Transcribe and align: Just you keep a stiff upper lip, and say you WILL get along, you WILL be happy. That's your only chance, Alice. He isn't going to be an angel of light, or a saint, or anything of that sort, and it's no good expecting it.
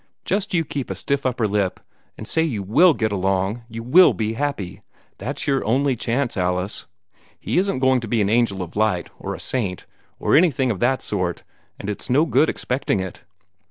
Just 0.25 0.51
you 0.55 0.65
keep 0.65 0.89
a 0.89 0.95
stiff 0.95 1.27
upper 1.27 1.47
lip, 1.47 1.79
and 2.17 2.27
say 2.27 2.41
you 2.41 2.63
WILL 2.63 2.95
get 2.95 3.11
along, 3.11 3.61
you 3.69 3.83
WILL 3.83 4.13
be 4.15 4.33
happy. 4.33 4.81
That's 5.19 5.45
your 5.45 5.63
only 5.63 5.95
chance, 5.95 6.35
Alice. 6.35 6.87
He 7.39 7.59
isn't 7.59 7.77
going 7.77 7.99
to 7.99 8.07
be 8.07 8.19
an 8.19 8.27
angel 8.27 8.63
of 8.63 8.75
light, 8.75 9.11
or 9.19 9.35
a 9.35 9.39
saint, 9.39 9.85
or 10.17 10.35
anything 10.35 10.71
of 10.71 10.79
that 10.79 11.03
sort, 11.03 11.43
and 11.79 11.87
it's 11.87 12.09
no 12.09 12.25
good 12.25 12.49
expecting 12.49 12.99
it. 12.99 13.23